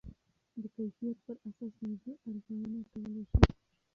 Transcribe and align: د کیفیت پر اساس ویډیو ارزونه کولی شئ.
د 0.61 0.63
کیفیت 0.75 1.17
پر 1.25 1.35
اساس 1.47 1.73
ویډیو 1.81 2.13
ارزونه 2.27 2.79
کولی 2.91 3.23
شئ. 3.29 3.37